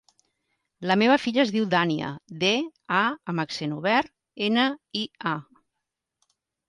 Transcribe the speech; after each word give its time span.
La 0.91 0.95
meva 1.01 1.17
filla 1.25 1.43
es 1.43 1.51
diu 1.55 1.67
Dània: 1.73 2.09
de, 2.45 2.51
a 3.01 3.03
amb 3.35 3.43
accent 3.45 3.77
obert, 3.79 4.13
ena, 4.47 4.65
i, 5.03 5.05
a. 5.35 5.37